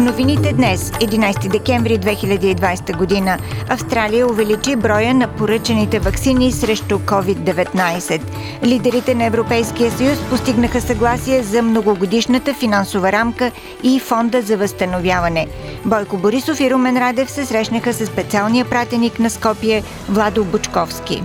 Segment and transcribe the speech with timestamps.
[0.00, 3.38] Новините днес, 11 декември 2020 година,
[3.68, 8.20] Австралия увеличи броя на поръчените вакцини срещу COVID-19.
[8.64, 13.50] Лидерите на Европейския съюз постигнаха съгласие за многогодишната финансова рамка
[13.82, 15.46] и фонда за възстановяване.
[15.84, 21.22] Бойко Борисов и Румен Радев се срещнаха с специалния пратеник на Скопие Владо Бучковски.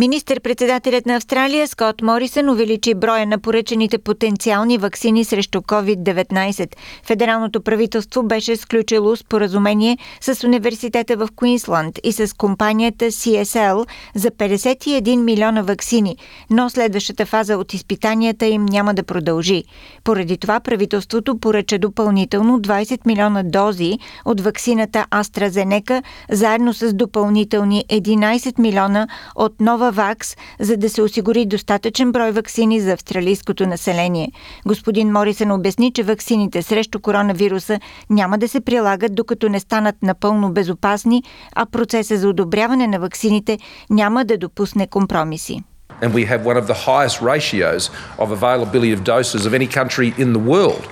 [0.00, 6.74] Министър-председателят на Австралия Скот Морисън увеличи броя на поръчените потенциални вакцини срещу COVID-19.
[7.04, 15.16] Федералното правителство беше сключило споразумение с университета в Куинсланд и с компанията CSL за 51
[15.16, 16.16] милиона вакцини,
[16.50, 19.64] но следващата фаза от изпитанията им няма да продължи.
[20.04, 28.58] Поради това правителството поръча допълнително 20 милиона дози от вакцината AstraZeneca, заедно с допълнителни 11
[28.58, 34.32] милиона от нова Вакс, за да се осигури достатъчен брой вакцини за австралийското население.
[34.66, 37.80] Господин Морисън обясни, че вакцините срещу коронавируса
[38.10, 41.22] няма да се прилагат докато не станат напълно безопасни,
[41.54, 43.58] а процеса за одобряване на вакцините
[43.90, 45.62] няма да допусне компромиси.
[46.02, 50.08] And we have one of the highest ratios of availability of doses of any country
[50.22, 50.84] in the world.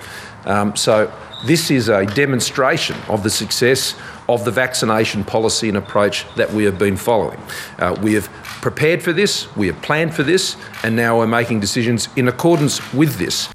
[0.45, 1.11] Um, so
[1.47, 3.95] this is a demonstration of the success
[4.29, 7.41] of the vaccination policy and approach that we have been following.
[7.79, 8.29] Uh, we have
[8.61, 12.81] prepared for this, we have planned for this, and now we're making decisions in accordance
[12.92, 13.51] with this.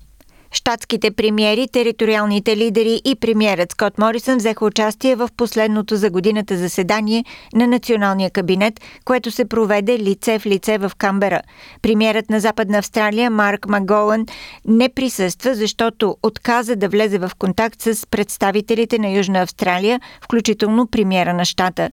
[0.56, 7.26] Штатските премиери, териториалните лидери и премиерът Скот Морисън взеха участие в последното за годината заседание
[7.54, 11.42] на Националния кабинет, което се проведе лице в лице в Камбера.
[11.82, 14.26] Премиерът на Западна Австралия Марк Маголан
[14.68, 21.34] не присъства, защото отказа да влезе в контакт с представителите на Южна Австралия, включително премиера
[21.34, 21.90] на щата.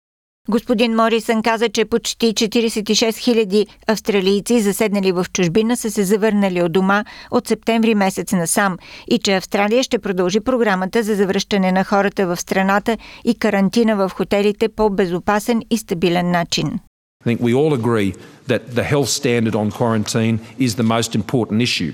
[0.50, 6.72] Господин Морисън каза, че почти 46 000 австралийци, заседнали в чужбина, са се завърнали от
[6.72, 12.28] дома от септември месец насам и че Австралия ще продължи програмата за завръщане на хората
[12.28, 16.80] в страната и карантина в хотелите по безопасен и стабилен начин.
[17.28, 18.16] I think we all agree
[18.46, 21.94] that the health standard on quarantine is the most important issue.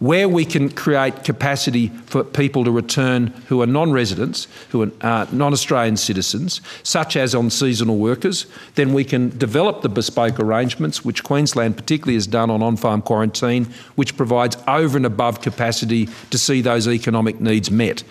[0.00, 4.90] Where we can create capacity for people to return who are non residents, who are
[5.02, 10.40] uh, non Australian citizens, such as on seasonal workers, then we can develop the bespoke
[10.40, 15.42] arrangements, which Queensland particularly has done on on farm quarantine, which provides over and above
[15.42, 18.02] capacity to see those economic needs met.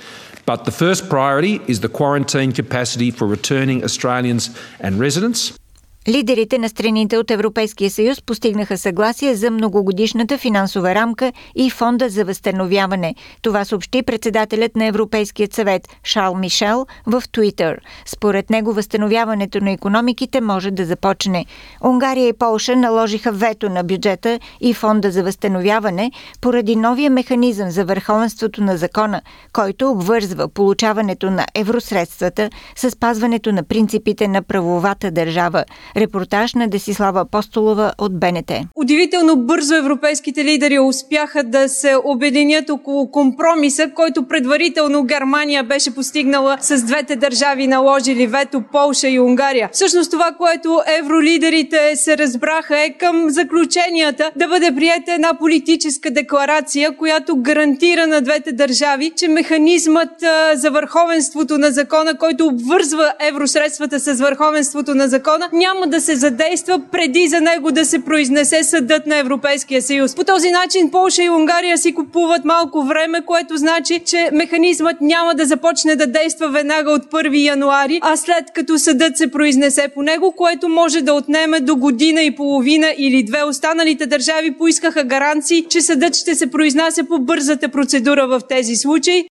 [0.45, 5.59] But the first priority is the quarantine capacity for returning Australians and residents.
[6.07, 12.25] Лидерите на страните от Европейския съюз постигнаха съгласие за многогодишната финансова рамка и фонда за
[12.25, 13.15] възстановяване.
[13.41, 17.81] Това съобщи председателят на Европейския съвет Шарл Мишел в Твитър.
[18.05, 21.45] Според него възстановяването на економиките може да започне.
[21.83, 27.85] Унгария и Полша наложиха вето на бюджета и фонда за възстановяване поради новия механизъм за
[27.85, 29.21] върховенството на закона,
[29.53, 35.63] който обвързва получаването на евросредствата с спазването на принципите на правовата държава.
[35.97, 38.51] Репортаж на Десислава Апостолова от БНТ.
[38.75, 46.57] Удивително бързо европейските лидери успяха да се обединят около компромиса, който предварително Германия беше постигнала
[46.61, 49.69] с двете държави наложили вето Полша и Унгария.
[49.71, 56.97] Всъщност това, което евролидерите се разбраха е към заключенията да бъде приета една политическа декларация,
[56.97, 60.09] която гарантира на двете държави, че механизмът
[60.53, 66.81] за върховенството на закона, който обвързва евросредствата с върховенството на закона, няма да се задейства
[66.91, 70.15] преди за него да се произнесе съдът на Европейския съюз.
[70.15, 75.35] По този начин Полша и Унгария си купуват малко време, което значи, че механизмът няма
[75.35, 80.01] да започне да действа веднага от 1 януари, а след като съдът се произнесе по
[80.01, 83.43] него, което може да отнеме до година и половина или две.
[83.43, 89.25] Останалите държави поискаха гаранции, че съдът ще се произнася по бързата процедура в тези случаи.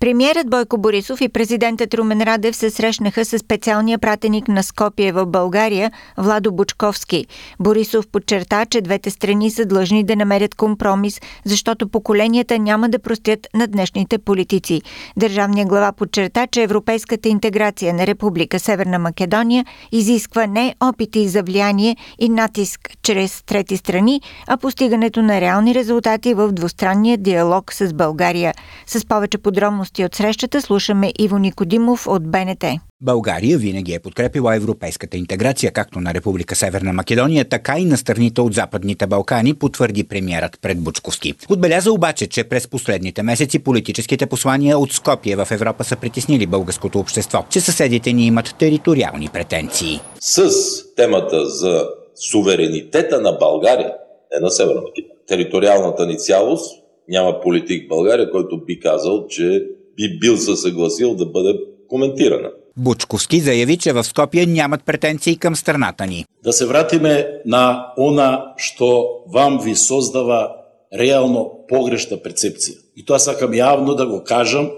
[0.00, 5.26] Премьерът Бойко Борисов и президентът Румен Радев се срещнаха с специалния пратеник на Скопие в
[5.26, 7.26] България Владо Бучковски.
[7.60, 13.46] Борисов подчерта, че двете страни са длъжни да намерят компромис, защото поколенията няма да простят
[13.54, 14.82] на днешните политици.
[15.16, 21.96] Държавният глава подчерта, че европейската интеграция на Република Северна Македония изисква не опити за влияние
[22.18, 28.54] и натиск чрез трети страни, а постигането на реални резултати в двустранния диалог с България.
[28.86, 32.64] С повече подробности подробности от срещата слушаме Иво Никодимов от БНТ.
[33.00, 38.40] България винаги е подкрепила европейската интеграция както на Република Северна Македония, така и на страните
[38.40, 41.34] от Западните Балкани, потвърди премиерът пред Бучковски.
[41.48, 46.98] Отбеляза обаче, че през последните месеци политическите послания от Скопие в Европа са притеснили българското
[46.98, 50.00] общество, че съседите ни имат териториални претенции.
[50.20, 50.50] С
[50.96, 51.88] темата за
[52.30, 53.92] суверенитета на България,
[54.34, 59.66] не на Северна Македония, териториалната ни цялост, няма политик в България, който би казал, че
[59.96, 61.58] би бил се съгласил да бъде
[61.88, 62.50] коментирана.
[62.76, 66.24] Бучковски заяви, че в Скопие нямат претенции към страната ни.
[66.44, 70.50] Да се вратиме на она што вам ви создава
[70.92, 72.76] реално погрешна перцепција.
[72.96, 74.70] И тоа сакам јавно да го кажам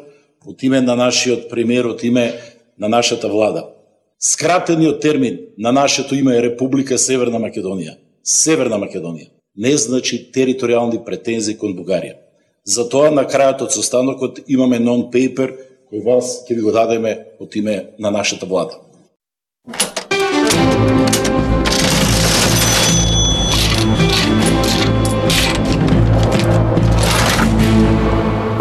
[0.47, 2.33] од име на нашиот премиер, од име
[2.79, 3.67] на нашата влада.
[4.21, 7.99] Скратениот термин на нашето име е Република Северна Македонија.
[8.23, 12.15] Северна Македонија не значи териториални претензии кон Бугарија.
[12.65, 15.55] Затоа на крајот од состанокот имаме нон-пейпер
[15.91, 18.79] кој вас ќе ви го дадеме од име на нашата влада.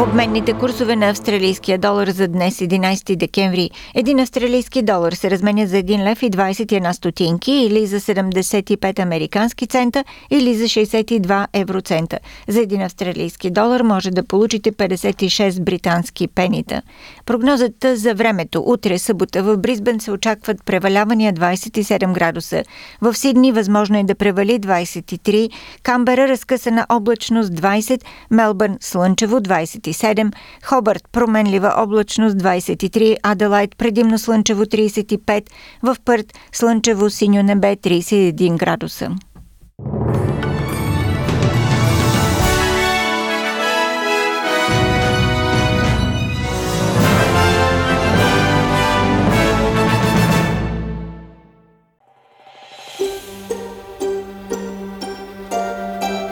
[0.07, 3.69] Обменните курсове на австралийския долар за днес 11 декември.
[3.95, 9.67] Един австралийски долар се разменя за 1 лев и 21 стотинки или за 75 американски
[9.67, 12.19] цента или за 62 евроцента.
[12.47, 16.81] За един австралийски долар може да получите 56 британски пенита.
[17.25, 18.63] Прогнозата за времето.
[18.65, 22.63] Утре събота в Бризбен се очакват превалявания 27 градуса.
[23.01, 25.49] В Сидни възможно е да превали 23,
[25.83, 28.01] Камбера разкъсана облачност 20,
[28.31, 30.33] Мелбърн слънчево 27, 27,
[30.63, 35.49] Хобърт променлива облачност 23, Аделайт предимно слънчево 35,
[35.83, 39.11] в Пърт слънчево синьо небе 31 градуса.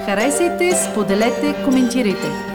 [0.06, 2.55] Харесайте, споделете, коментирайте.